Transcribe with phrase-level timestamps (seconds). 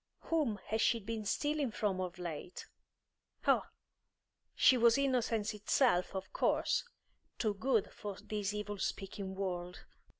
[0.21, 2.65] Whom had she been stealing from of late?
[3.45, 3.65] Oh,
[4.55, 6.83] she was innocence itself, of course;
[7.37, 9.83] too good for this evil speaking world.